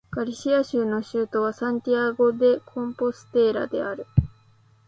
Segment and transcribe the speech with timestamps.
[0.11, 4.07] ガリシア州の州都はサンティアゴ・デ・コンポステーラである